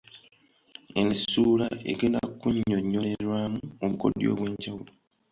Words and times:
Eno 0.99 1.11
essuula 1.17 1.67
egenda 1.91 2.21
kunnyonnyolerwamu 2.41 3.59
obukodyo 3.83 4.27
obw’enjawulo. 4.33 4.91